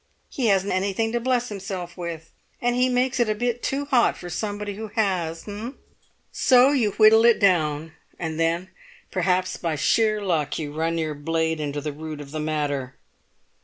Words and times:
He 0.31 0.47
hasn't 0.47 0.73
anything 0.73 1.11
to 1.11 1.19
bless 1.19 1.49
himself 1.49 1.95
with, 1.95 2.31
and 2.59 2.75
he 2.75 2.89
makes 2.89 3.19
it 3.19 3.29
a 3.29 3.35
bit 3.35 3.61
too 3.61 3.85
hot 3.85 4.17
for 4.17 4.31
somebody 4.31 4.73
who 4.73 4.87
has, 4.95 5.47
eh? 5.47 5.73
So 6.31 6.71
you 6.71 6.93
whittle 6.93 7.23
it 7.23 7.39
down. 7.39 7.93
And 8.17 8.39
then 8.39 8.69
perhaps 9.11 9.57
by 9.57 9.75
sheer 9.75 10.19
luck 10.19 10.57
you 10.57 10.73
run 10.73 10.97
your 10.97 11.13
blade 11.13 11.59
into 11.59 11.81
the 11.81 11.93
root 11.93 12.19
of 12.19 12.31
the 12.31 12.39
matter." 12.39 12.95